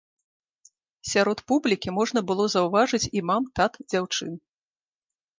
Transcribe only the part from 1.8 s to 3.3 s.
можна было заўважыць і